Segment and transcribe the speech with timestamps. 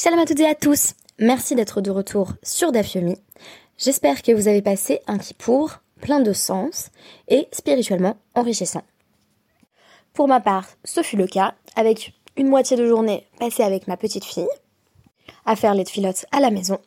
[0.00, 0.94] Shalom à toutes et à tous.
[1.18, 3.16] Merci d'être de retour sur Dafyomi.
[3.78, 6.90] J'espère que vous avez passé un kippour plein de sens
[7.26, 8.84] et spirituellement enrichissant.
[10.12, 13.96] Pour ma part, ce fut le cas, avec une moitié de journée passée avec ma
[13.96, 14.46] petite fille,
[15.44, 16.78] à faire les filotes à la maison,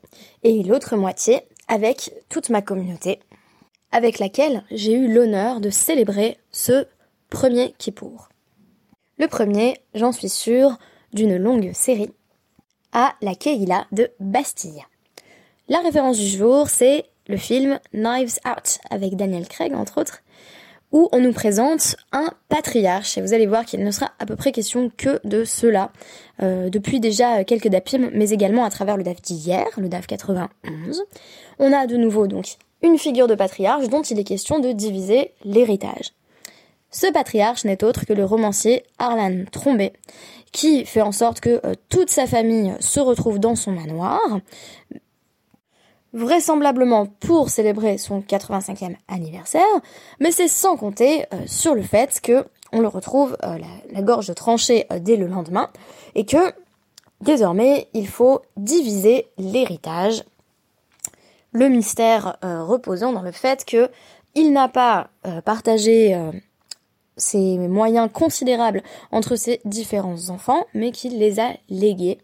[0.43, 3.19] et l'autre moitié avec toute ma communauté,
[3.91, 6.87] avec laquelle j'ai eu l'honneur de célébrer ce
[7.29, 8.29] premier kippour.
[9.17, 10.77] Le premier, j'en suis sûre,
[11.11, 12.13] d'une longue série
[12.93, 14.85] à la Keïla de Bastille.
[15.69, 20.21] La référence du jour, c'est le film Knives Out avec Daniel Craig, entre autres,
[20.91, 23.17] où on nous présente un patriarche.
[23.17, 25.91] Et vous allez voir qu'il ne sera à peu près question que de cela,
[26.41, 31.03] euh, depuis déjà quelques dapim, mais également à travers le DAF d'hier, le DAF 91.
[31.59, 35.33] On a de nouveau donc une figure de patriarche dont il est question de diviser
[35.45, 36.11] l'héritage.
[36.89, 39.93] Ce patriarche n'est autre que le romancier Arlan Trombé,
[40.51, 44.19] qui fait en sorte que euh, toute sa famille se retrouve dans son manoir,
[46.13, 49.63] vraisemblablement pour célébrer son 85e anniversaire,
[50.19, 53.57] mais c'est sans compter euh, sur le fait que on le retrouve euh,
[53.91, 55.69] la, gorge tranchée dès le lendemain
[56.15, 56.53] et que
[57.21, 60.23] désormais il faut diviser l'héritage.
[61.53, 63.89] Le mystère reposant dans le fait que
[64.35, 65.09] il n'a pas
[65.43, 66.17] partagé
[67.21, 72.17] ses moyens considérables entre ses différents enfants, mais qu'il les a légués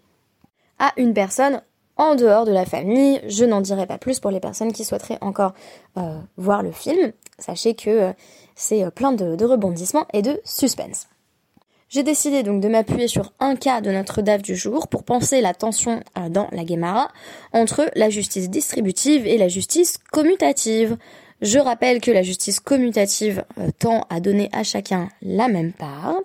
[0.79, 1.61] à une personne
[1.97, 3.21] en dehors de la famille.
[3.27, 5.53] Je n'en dirai pas plus pour les personnes qui souhaiteraient encore
[5.97, 7.11] euh, voir le film.
[7.39, 8.13] Sachez que euh,
[8.55, 11.07] c'est euh, plein de, rebondissements et de suspense.
[11.89, 15.39] J'ai décidé donc de m'appuyer sur un cas de notre DAF du jour pour penser
[15.39, 17.07] la tension dans la Guémara
[17.53, 20.97] entre la justice distributive et la justice commutative.
[21.41, 26.15] Je rappelle que la justice commutative euh, tend à donner à chacun la même part,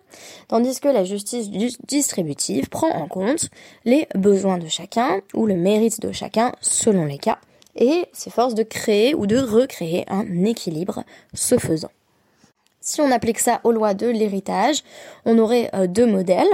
[0.49, 1.51] tandis que la justice
[1.87, 3.51] distributive prend en compte
[3.85, 7.39] les besoins de chacun ou le mérite de chacun selon les cas
[7.77, 11.91] et s'efforce de créer ou de recréer un équilibre ce faisant.
[12.81, 14.83] Si on applique ça aux lois de l'héritage,
[15.27, 16.49] on aurait euh, deux modèles.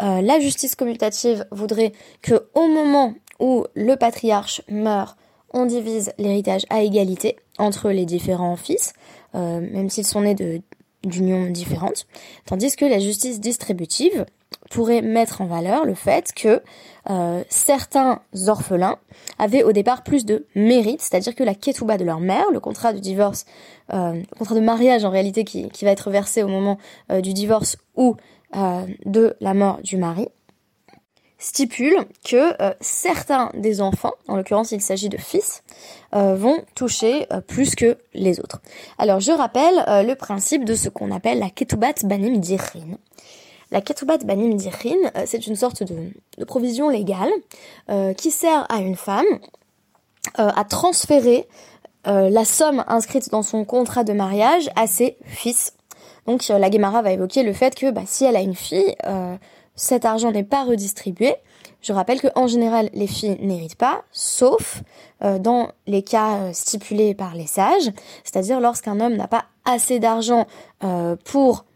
[0.00, 5.16] Euh, la justice commutative voudrait que au moment où le patriarche meurt,
[5.52, 8.92] on divise l'héritage à égalité entre les différents fils,
[9.34, 10.62] euh, même s'ils sont nés
[11.04, 12.06] d'unions différentes,
[12.46, 14.26] tandis que la justice distributive
[14.70, 16.62] pourrait mettre en valeur le fait que
[17.10, 18.96] euh, certains orphelins
[19.38, 22.92] avaient au départ plus de mérite, c'est-à-dire que la ketouba de leur mère, le contrat
[22.92, 23.44] de divorce,
[23.92, 26.78] euh, le contrat de mariage en réalité qui, qui va être versé au moment
[27.22, 28.16] du divorce ou
[29.04, 30.28] de la mort du mari,
[31.44, 35.62] stipule que euh, certains des enfants, en l'occurrence il s'agit de fils,
[36.14, 38.62] euh, vont toucher euh, plus que les autres.
[38.96, 42.96] Alors je rappelle le principe de ce qu'on appelle la ketubat banim dirin.
[43.70, 44.96] La ketubat banim dirin,
[45.26, 47.30] c'est une sorte de, provision légale
[48.16, 49.24] qui sert à une femme
[50.36, 51.46] à transférer
[52.04, 55.74] la somme inscrite dans son contrat de mariage à ses fils.
[56.26, 58.94] Donc la Guémara va évoquer le fait que bah, si elle a une fille,
[59.74, 61.34] cet argent n'est pas redistribué.
[61.80, 64.82] Je rappelle qu'en général, les filles n'héritent pas, sauf
[65.22, 67.90] euh, dans les cas euh, stipulés par les sages,
[68.24, 70.46] c'est-à-dire lorsqu'un homme n'a pas assez d'argent
[70.82, 71.66] euh, pour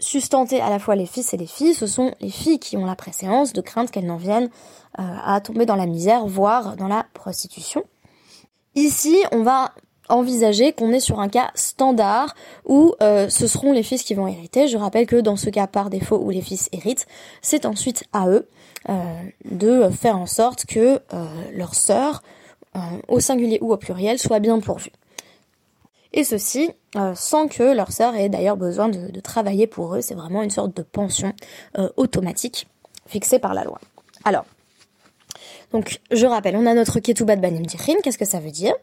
[0.00, 2.84] sustenter à la fois les fils et les filles, ce sont les filles qui ont
[2.84, 4.50] la préséance de crainte qu'elles n'en viennent
[4.96, 7.84] à tomber dans la misère, voire dans la prostitution.
[8.76, 9.72] Ici, on va
[10.08, 12.34] envisager qu'on est sur un cas standard
[12.66, 14.68] où euh, ce seront les fils qui vont hériter.
[14.68, 17.06] Je rappelle que dans ce cas par défaut où les fils héritent,
[17.42, 18.48] c'est ensuite à eux
[18.88, 18.92] euh,
[19.44, 22.22] de faire en sorte que euh, leur sœur,
[23.06, 24.90] au singulier ou au pluriel, soit bien pourvue.
[26.12, 26.72] Et ceci
[27.14, 30.00] sans que leur sœur ait d'ailleurs besoin de, travailler pour eux.
[30.00, 31.32] C'est vraiment une sorte de pension
[31.96, 32.66] automatique
[33.06, 33.78] fixée par la loi.
[34.24, 34.44] Alors,
[35.70, 37.94] donc je rappelle, on a notre Ketoubat Banim Dirin.
[38.02, 38.74] Qu'est-ce que ça veut dire?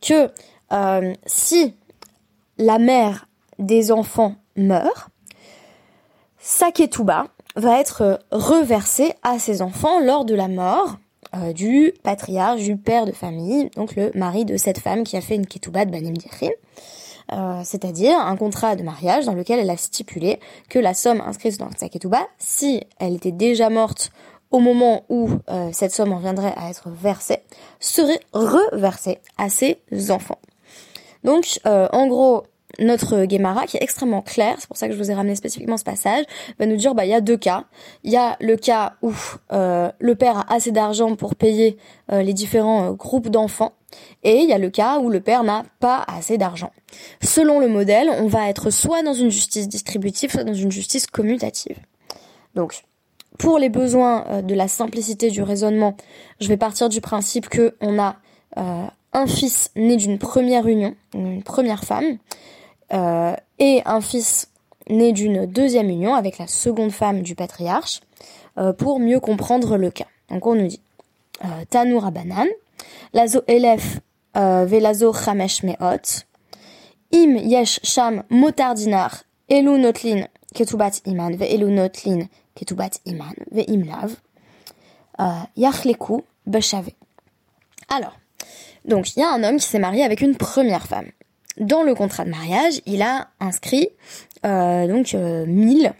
[0.00, 0.30] Que
[0.72, 1.74] euh, si
[2.58, 3.26] la mère
[3.58, 5.08] des enfants meurt,
[6.38, 7.26] sa ketouba
[7.56, 10.96] va être reversée à ses enfants lors de la mort
[11.34, 15.20] euh, du patriarche, du père de famille, donc le mari de cette femme qui a
[15.20, 16.14] fait une ketouba de Banim
[17.32, 21.58] euh, c'est-à-dire un contrat de mariage dans lequel elle a stipulé que la somme inscrite
[21.58, 24.10] dans sa ketouba, si elle était déjà morte
[24.50, 25.30] au moment où
[25.72, 27.38] cette somme en viendrait à être versée,
[27.80, 29.78] serait reversée à ses
[30.10, 30.38] enfants.
[31.24, 32.44] Donc, euh, en gros,
[32.78, 35.76] notre Guémara, qui est extrêmement clair, c'est pour ça que je vous ai ramené spécifiquement
[35.76, 36.24] ce passage,
[36.58, 37.64] va nous dire bah il y a deux cas.
[38.02, 39.12] Il y a le cas où
[39.52, 41.78] euh, le père a assez d'argent pour payer
[42.12, 43.72] euh, les différents groupes d'enfants,
[44.22, 46.72] et il y a le cas où le père n'a pas assez d'argent.
[47.22, 51.06] Selon le modèle, on va être soit dans une justice distributive, soit dans une justice
[51.06, 51.78] commutative.
[52.54, 52.82] Donc,
[53.38, 55.96] pour les besoins de la simplicité du raisonnement,
[56.40, 58.16] je vais partir du principe que on a
[59.14, 62.18] un fils né d'une première union, une première femme,
[62.90, 64.50] et un fils
[64.90, 68.00] né d'une deuxième union avec la seconde femme du patriarche,
[68.78, 70.06] pour mieux comprendre le cas.
[70.28, 70.80] Donc on nous dit
[71.70, 72.46] Tanoura Banan,
[73.12, 74.00] lazo elef
[74.34, 76.26] velazo chamesh meot,
[77.12, 83.62] im yesh sham motar dinar elu notlin ketubat iman ve elu notlin ketubat iman ve
[83.68, 84.16] imlav
[85.56, 86.90] yachleku beshave.
[87.88, 88.16] Alors,
[88.84, 91.06] donc il y a un homme qui s'est marié avec une première femme.
[91.58, 93.88] Dans le contrat de mariage, il a inscrit
[94.44, 95.92] euh, donc euh, 1000,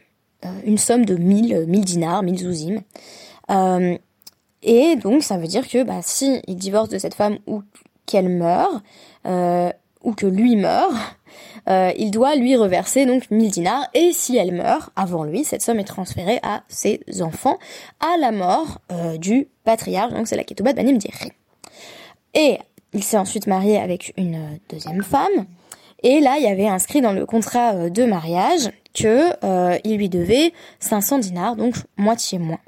[0.45, 2.81] euh, une somme de 1000, 1000 dinars, 1000 zouzim.
[3.51, 3.97] Euh,
[4.63, 7.63] et donc ça veut dire que bah, si il divorce de cette femme ou
[8.07, 8.83] qu'elle meurt,
[9.27, 9.71] euh,
[10.03, 10.93] ou que lui meurt,
[11.69, 15.63] euh, il doit lui reverser donc 1000 dinars et si elle meurt avant lui, cette
[15.63, 17.59] somme est transférée à ses enfants
[18.01, 21.33] à la mort euh, du patriarche, donc c'est la Ketoubat Banim Dirri.
[22.35, 22.59] Et
[22.95, 25.47] il s'est ensuite marié avec une euh, deuxième femme.
[26.03, 29.97] Et là, il y avait inscrit dans le contrat euh, de mariage que euh, il
[29.97, 32.61] lui devait 500 dinars, donc moitié moins.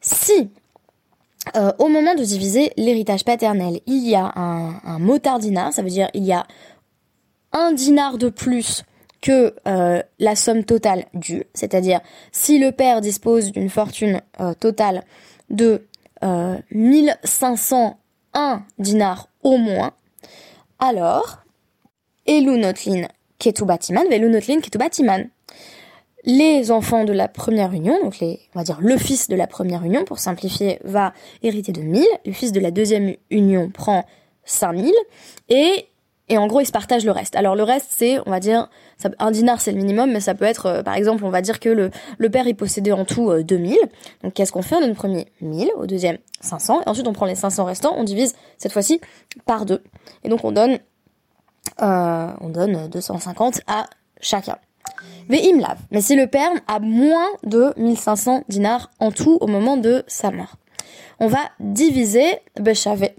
[0.00, 0.50] Si
[1.78, 6.10] au moment de diviser l'héritage paternel, il y a un, motard dinar, ça veut dire
[6.12, 6.44] il y a
[7.52, 8.82] un dinar de plus
[9.20, 12.00] que la somme totale due, c'est-à-dire
[12.32, 14.22] si le père dispose d'une fortune
[14.58, 15.04] totale
[15.48, 15.86] de
[16.72, 17.96] 1500
[18.36, 19.92] un dinar au moins,
[20.78, 21.38] alors
[22.26, 25.28] Elunotlin Ketu Batiman, Velunotlin Ketu Batiman.
[26.24, 29.46] Les enfants de la première union, donc les, on va dire le fils de la
[29.46, 31.12] première union, pour simplifier, va
[31.42, 34.04] hériter de 1000, le fils de la deuxième union prend
[34.44, 34.92] 5000,
[35.48, 35.86] et
[36.28, 37.36] et en gros, ils se partagent le reste.
[37.36, 38.68] Alors le reste, c'est, on va dire,
[39.18, 41.60] un dinar, c'est le minimum, mais ça peut être, euh, par exemple, on va dire
[41.60, 43.78] que le, le père, il possédait en tout euh, 2000.
[44.24, 44.74] Donc qu'est-ce qu'on fait?
[44.74, 47.94] On donne le premier 1000, au deuxième 500, et ensuite on prend les 500 restants,
[47.96, 49.00] on divise cette fois-ci
[49.44, 49.82] par deux.
[50.24, 50.78] Et donc on donne,
[51.82, 53.86] euh, on donne 250 à
[54.20, 54.58] chacun.
[55.28, 55.78] Ve'imlav.
[55.90, 60.30] Mais si le père a moins de 1500 dinars en tout au moment de sa
[60.30, 60.56] mort,
[61.18, 63.14] on va diviser Beshavé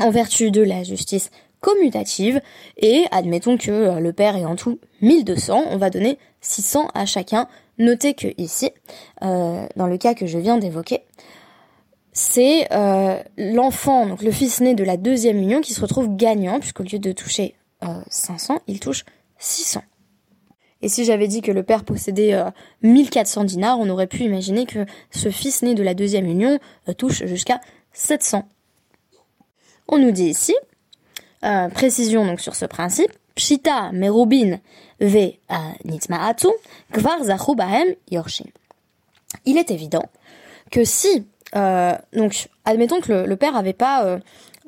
[0.00, 1.30] en vertu de la justice
[1.60, 2.40] commutative
[2.76, 7.06] et admettons que euh, le père est en tout 1200, on va donner 600 à
[7.06, 7.48] chacun.
[7.78, 8.70] Notez que ici,
[9.22, 11.02] euh, dans le cas que je viens d'évoquer,
[12.18, 16.58] c'est euh, l'enfant, donc le fils né de la deuxième union, qui se retrouve gagnant,
[16.58, 19.04] puisqu'au lieu de toucher euh, 500, il touche
[19.38, 19.82] 600.
[20.82, 22.50] Et si j'avais dit que le père possédait euh,
[22.82, 26.58] 1400 dinars, on aurait pu imaginer que ce fils né de la deuxième union
[26.96, 27.60] touche jusqu'à
[27.92, 28.48] 700.
[29.86, 30.56] On nous dit ici,
[31.44, 34.58] euh, précision donc sur ce principe, Pshita merubin
[35.00, 36.50] ve euh,
[36.92, 38.46] kvar zachu bahem yorshin.
[39.44, 40.02] Il est évident
[40.70, 44.18] que si, euh, donc, admettons que le, père avait pas, euh,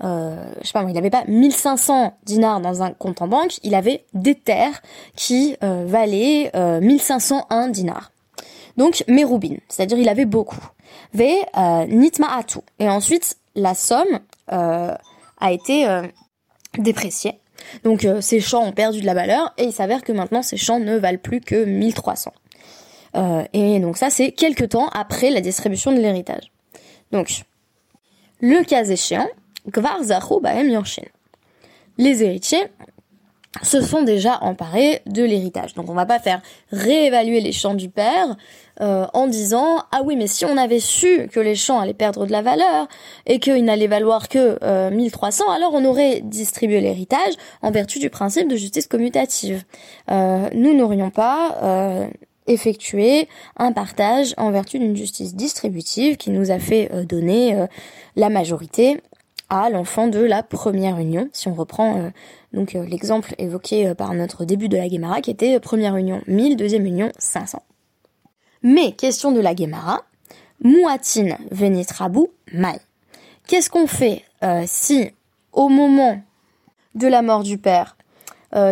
[0.04, 3.74] euh, je sais pas, il avait pas 1500 dinars dans un compte en banque, il
[3.74, 4.80] avait des terres
[5.16, 8.12] qui euh, valaient euh, 1501 dinars.
[8.76, 10.64] Donc, merubin, c'est-à-dire il avait beaucoup.
[11.12, 11.24] Ve
[11.56, 12.60] euh, nitmaatu.
[12.78, 14.20] Et ensuite, la somme
[14.52, 14.94] euh,
[15.40, 15.86] a été
[16.78, 17.40] dépréciée.
[17.84, 20.56] Donc euh, ces champs ont perdu de la valeur et il s'avère que maintenant ces
[20.56, 22.32] champs ne valent plus que 1300.
[23.16, 26.52] Euh, et donc ça c'est quelques temps après la distribution de l'héritage.
[27.12, 27.42] Donc
[28.40, 29.28] le cas échéant,
[29.68, 30.00] Gvar
[30.40, 30.82] Bahem.
[31.98, 32.64] Les héritiers
[33.62, 35.74] se sont déjà emparés de l'héritage.
[35.74, 36.40] Donc on va pas faire
[36.70, 38.36] réévaluer les champs du père
[38.80, 42.26] euh, en disant ah oui mais si on avait su que les champs allaient perdre
[42.26, 42.86] de la valeur
[43.26, 48.08] et qu'ils n'allaient valoir que euh, 1300 alors on aurait distribué l'héritage en vertu du
[48.08, 49.64] principe de justice commutative.
[50.10, 52.06] Euh, nous n'aurions pas euh,
[52.46, 57.66] effectué un partage en vertu d'une justice distributive qui nous a fait donner
[58.16, 59.00] la majorité
[59.50, 62.10] à l'enfant de la première union, si on reprend euh,
[62.52, 66.22] donc euh, l'exemple évoqué euh, par notre début de la Guémara, qui était première union
[66.28, 67.62] 1000, deuxième union 500.
[68.62, 70.02] Mais, question de la Guémara,
[70.62, 72.78] Mouatin venitrabou mai.
[73.46, 74.24] Qu'est-ce qu'on fait
[74.66, 75.10] si,
[75.52, 76.20] au moment
[76.94, 77.96] de la mort du père,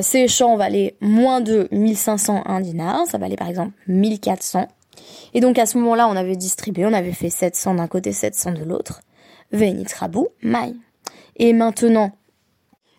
[0.02, 4.68] ces champs valaient moins de 1501 dinars, ça valait par exemple 1400,
[5.34, 8.52] et donc à ce moment-là, on avait distribué, on avait fait 700 d'un côté, 700
[8.52, 9.00] de l'autre,
[9.52, 10.74] venitrabou mai.
[11.36, 12.12] Et maintenant,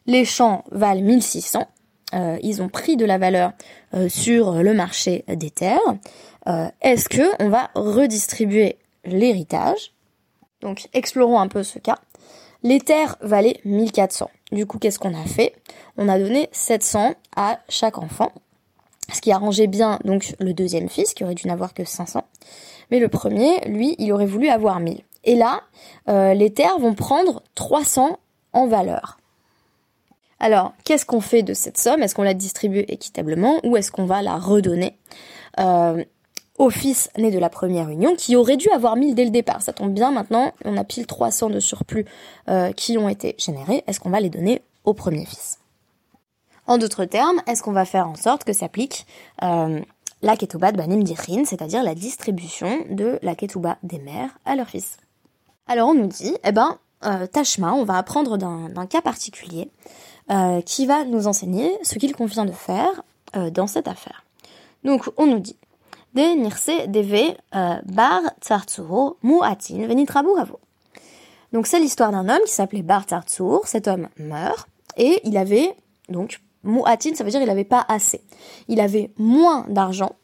[0.06, 1.68] les champs valent 1600.
[2.16, 3.52] Euh, ils ont pris de la valeur
[3.94, 5.80] euh, sur le marché des terres.
[6.48, 9.94] Euh, Est-ce que on va redistribuer l'héritage?
[10.62, 12.00] Donc, explorons un peu ce cas.
[12.64, 14.30] Les terres valaient 1400.
[14.52, 15.54] Du coup, qu'est-ce qu'on a fait?
[15.98, 18.32] On a donné 700 à chaque enfant.
[19.14, 22.24] ce qui arrangeait bien donc le deuxième fils, qui aurait dû n'avoir que 500.
[22.92, 25.02] Mais le premier, lui, il aurait voulu avoir 1000.
[25.24, 25.62] Et là,
[26.08, 28.20] euh, les terres vont prendre 300
[28.54, 29.18] en valeur.
[30.40, 32.02] Alors, qu'est-ce qu'on fait de cette somme?
[32.02, 34.98] Est-ce qu'on la distribue équitablement ou est-ce qu'on va la redonner?
[35.60, 36.04] Euh,
[36.58, 39.62] au fils né de la première union qui aurait dû avoir 1000 dès le départ.
[39.62, 42.06] Ça tombe bien maintenant, on a pile 300 de surplus
[42.50, 43.84] euh, qui ont été générés.
[43.88, 45.60] Est-ce qu'on va les donner au premier fils?
[46.68, 49.08] En d'autres termes, est-ce qu'on va faire en sorte que s'applique
[50.22, 54.70] la ketouba de Banim Dichin, c'est-à-dire la distribution de la ketouba des mères à leurs
[54.70, 54.98] fils?
[55.70, 59.70] Alors on nous dit, eh ben, euh, Tashma, on va apprendre d'un cas particulier
[60.32, 63.04] euh, qui va nous enseigner ce qu'il convient de faire
[63.36, 64.26] euh, dans cette affaire.
[64.84, 65.58] Donc on nous dit
[66.16, 70.60] de nirse deve euh, bar tsartsuro muatin venitrabu ravo.
[71.54, 73.62] Donc c'est l'histoire d'un homme qui s'appelait Bar Tsartsur.
[73.66, 75.76] Cet homme meurt et il avait
[76.10, 78.22] donc muatin, ça veut dire il avait pas assez.
[78.70, 80.16] Il avait moins d'argent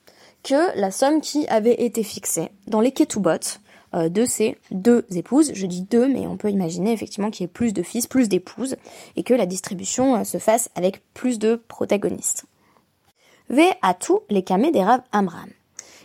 [0.41, 3.59] que la somme qui avait été fixée dans les ketubot
[3.95, 5.51] de ses deux épouses.
[5.53, 8.29] Je dis deux, mais on peut imaginer effectivement qu'il y ait plus de fils, plus
[8.29, 8.75] d'épouses,
[9.15, 12.45] et que la distribution euh, se fasse avec plus de protagonistes.
[13.49, 15.49] V à tous les camés des Rav Amram.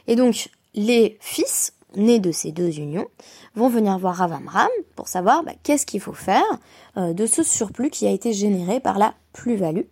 [0.06, 3.08] Et donc, les fils nés de ces deux unions
[3.54, 6.44] vont venir voir Rav Amram pour savoir bah, qu'est-ce qu'il faut faire
[6.96, 9.86] euh, de ce surplus qui a été généré par la plus-value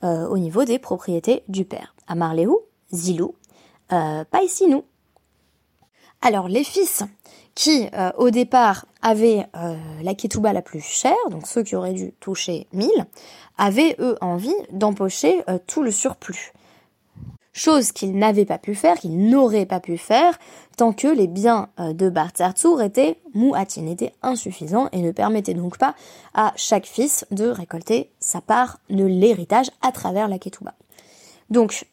[0.00, 1.92] au niveau des propriétés du père.
[2.06, 2.54] Amarlehu,
[2.92, 3.34] Zilou,
[3.92, 4.84] euh, Paisinou.
[6.20, 7.04] Alors les fils
[7.58, 9.74] qui euh, au départ avaient euh,
[10.04, 12.88] la ketouba la plus chère, donc ceux qui auraient dû toucher 1000,
[13.58, 16.52] avaient eux envie d'empocher euh, tout le surplus.
[17.52, 20.38] Chose qu'ils n'avaient pas pu faire, qu'ils n'auraient pas pu faire,
[20.76, 25.96] tant que les biens de Bartzartsour étaient mouatin, étaient insuffisants et ne permettaient donc pas
[26.34, 30.74] à chaque fils de récolter sa part de l'héritage à travers la ketouba.
[31.50, 31.88] Donc,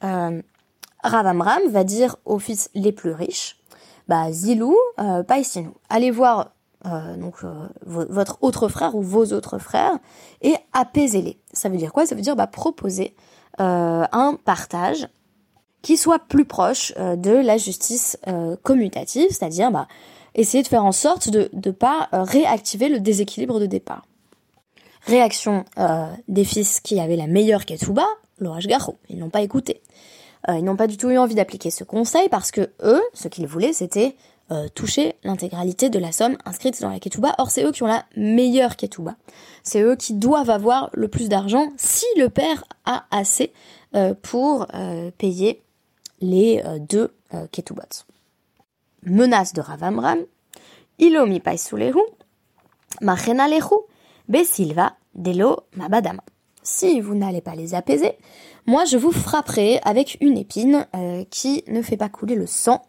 [1.03, 3.57] Ravamram va dire aux fils les plus riches,
[4.07, 5.23] bah Zilou, euh,
[5.89, 6.51] allez voir
[6.85, 9.97] euh, donc euh, votre autre frère ou vos autres frères
[10.41, 11.39] et apaisez-les.
[11.51, 12.05] Ça veut dire quoi?
[12.05, 13.15] Ça veut dire bah, proposer
[13.59, 15.07] euh, un partage
[15.81, 18.17] qui soit plus proche de la justice
[18.63, 19.87] commutative, c'est-à-dire bah,
[20.33, 24.03] essayer de faire en sorte de ne pas réactiver le déséquilibre de départ.
[25.05, 25.63] Réaction
[26.27, 28.07] des fils qui avaient la meilleure ketouba,
[28.39, 29.83] l'orage garo, ils n'ont pas écouté.
[30.49, 33.27] Euh, ils n'ont pas du tout eu envie d'appliquer ce conseil parce que eux, ce
[33.27, 34.15] qu'ils voulaient, c'était
[34.51, 37.33] euh, toucher l'intégralité de la somme inscrite dans la ketouba.
[37.37, 39.15] Or, c'est eux qui ont la meilleure ketouba.
[39.63, 43.51] C'est eux qui doivent avoir le plus d'argent si le père a assez
[43.95, 44.67] euh, pour
[45.17, 45.63] payer
[46.21, 47.13] les deux
[47.51, 48.05] ketubot.
[49.03, 50.19] Menace de Ravamram.
[50.99, 51.99] Ilomi paisulehu.
[53.01, 53.75] Machenalehu.
[54.27, 56.21] Besilva delo mabadama.
[56.65, 58.13] Si vous n'allez pas les apaiser,
[58.65, 62.81] moi je vous frapperai avec une épine euh, qui ne fait pas couler le sang,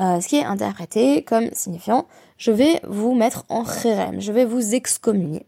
[0.00, 2.06] euh, ce qui est interprété comme signifiant
[2.38, 5.44] je vais vous mettre en chérem, je vais vous excommunier,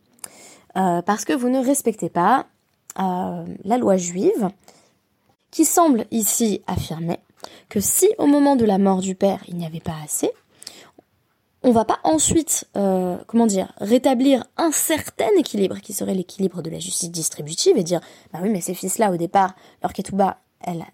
[0.77, 2.47] euh, parce que vous ne respectez pas
[2.97, 4.49] la loi juive,
[5.53, 7.21] qui semble ici affirmer
[7.69, 10.33] que si au moment de la mort du père il n'y avait pas assez,
[11.63, 16.71] on va pas ensuite, euh, comment dire, rétablir un certain équilibre qui serait l'équilibre de
[16.71, 18.01] la justice distributive et dire,
[18.33, 20.85] bah oui, mais ces fils-là, au départ, leur ketouba, elle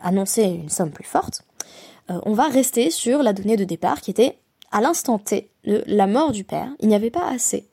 [0.00, 1.42] annonçait une somme plus forte.
[2.10, 4.38] Euh, on va rester sur la donnée de départ qui était
[4.72, 7.68] à l'instant T de la mort du père, il n'y avait pas assez.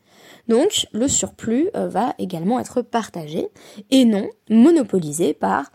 [0.48, 3.48] Donc le surplus euh, va également être partagé
[3.90, 5.72] et non monopolisé par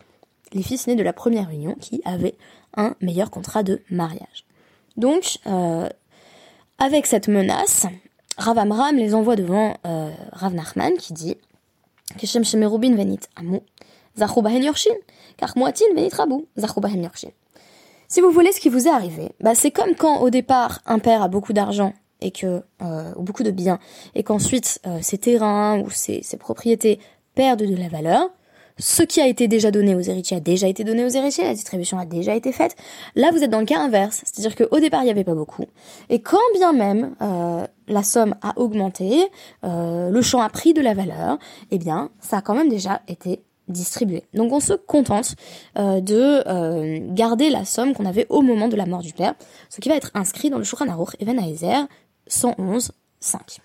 [0.52, 2.36] les fils nés de la première union qui avaient
[2.76, 4.46] un meilleur contrat de mariage.
[4.96, 5.38] Donc
[6.80, 7.86] avec cette menace,
[8.38, 11.36] Rav Amram les envoie devant euh, Rav Nachman qui dit
[12.16, 13.18] venit
[15.36, 15.54] car
[15.94, 16.46] venit rabu.
[18.08, 20.98] Si vous voulez ce qui vous est arrivé, bah c'est comme quand au départ un
[20.98, 23.78] père a beaucoup d'argent et que euh, ou beaucoup de biens
[24.14, 26.98] et qu'ensuite euh, ses terrains ou ses propriétés
[27.34, 28.30] perdent de la valeur,
[28.80, 31.54] ce qui a été déjà donné aux héritiers a déjà été donné aux héritiers, la
[31.54, 32.76] distribution a déjà été faite.
[33.14, 35.64] Là, vous êtes dans le cas inverse, c'est-à-dire qu'au départ, il n'y avait pas beaucoup.
[36.08, 39.28] Et quand bien même euh, la somme a augmenté,
[39.64, 41.38] euh, le champ a pris de la valeur,
[41.70, 44.24] eh bien, ça a quand même déjà été distribué.
[44.34, 45.36] Donc on se contente
[45.78, 49.34] euh, de garder la somme qu'on avait au moment de la mort du père,
[49.68, 51.38] ce qui va être inscrit dans le Shulchan Aruch Even
[52.26, 53.60] 111 5.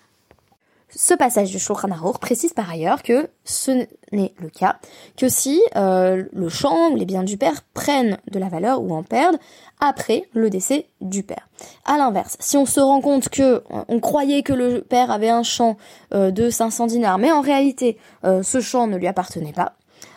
[0.98, 4.78] Ce passage du Shulchan Aruch précise par ailleurs que ce n'est le cas
[5.18, 8.94] que si euh, le champ ou les biens du père prennent de la valeur ou
[8.94, 9.36] en perdent
[9.78, 11.50] après le décès du père.
[11.84, 15.28] À l'inverse, si on se rend compte que euh, on croyait que le père avait
[15.28, 15.76] un champ
[16.14, 19.74] euh, de 500 dinars, mais en réalité ce champ ne lui appartenait pas,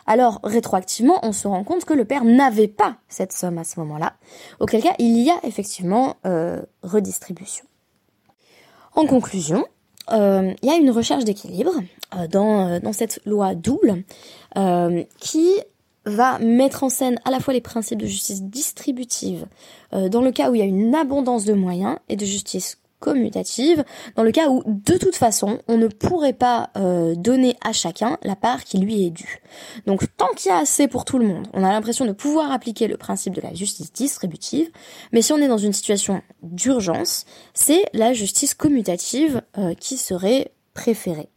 [0.08, 3.82] alors rétroactivement, on se rend compte que le père n'avait pas cette somme à ce
[3.82, 4.14] moment-là,
[4.62, 6.16] auquel cas il y a effectivement
[6.84, 7.66] redistribution.
[8.96, 9.66] En conclusion,
[10.12, 11.74] il y a une recherche d'équilibre
[12.16, 14.04] euh, dans, dans, cette loi double
[15.20, 15.50] qui
[16.06, 19.46] va mettre en scène à la fois les principes de justice distributive
[19.92, 23.84] dans le cas où il y a une abondance de moyens et de justice commutative
[24.16, 28.18] dans le cas où de toute façon on ne pourrait pas euh, donner à chacun
[28.24, 29.42] la part qui lui est due.
[29.86, 32.52] Donc tant qu'il y a assez pour tout le monde, on a l'impression de pouvoir
[32.52, 34.70] appliquer le principe de la justice distributive,
[35.12, 40.52] mais si on est dans une situation d'urgence, c'est la justice commutative euh, qui serait
[40.74, 41.30] préférée.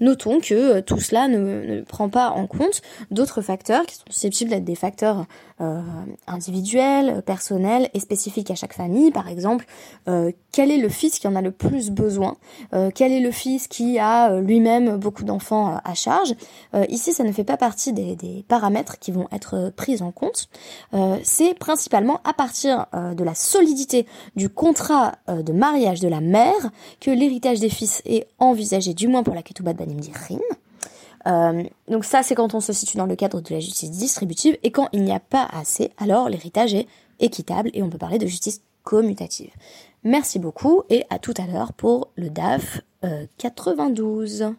[0.00, 4.50] Notons que euh, tout cela ne, prend pas en compte d'autres facteurs qui sont susceptibles
[4.50, 5.26] d'être des facteurs
[6.26, 9.12] individuels, personnels et spécifiques à chaque famille.
[9.12, 9.64] Par exemple,
[10.08, 12.36] euh, quel est le fils qui en a le plus besoin
[12.94, 16.34] Quel est le fils qui a lui-même beaucoup d'enfants à charge
[16.88, 20.48] Ici, ça ne fait pas partie des, paramètres qui vont être pris en compte.
[21.22, 24.06] C'est principalement à partir de la solidité
[24.36, 29.22] du contrat de mariage de la mère que l'héritage des fils est envisagé, du moins
[29.22, 29.82] pour la ketouba de
[31.26, 34.58] euh, donc ça, c'est quand on se situe dans le cadre de la justice distributive,
[34.62, 36.86] et quand il n'y a pas assez, alors l'héritage est
[37.20, 39.50] équitable, et on peut parler de justice commutative.
[40.04, 42.80] Merci beaucoup, et à tout à l'heure pour le DAF
[43.38, 44.42] 92.
[44.42, 44.50] Euh,